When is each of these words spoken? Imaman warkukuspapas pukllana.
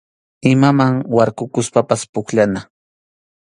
Imaman 0.51 0.93
warkukuspapas 1.15 2.01
pukllana. 2.13 2.61